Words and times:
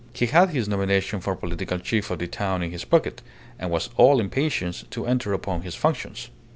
He 0.13 0.25
had 0.25 0.49
his 0.49 0.67
nomination 0.67 1.21
for 1.21 1.35
Political 1.35 1.77
Chief 1.77 2.09
of 2.09 2.17
the 2.17 2.25
town 2.25 2.63
in 2.63 2.71
his 2.71 2.85
pocket, 2.85 3.21
and 3.59 3.69
was 3.69 3.91
all 3.97 4.19
impatience 4.19 4.83
to 4.89 5.05
enter 5.05 5.31
upon 5.31 5.61
his 5.61 5.75
functions. 5.75 6.31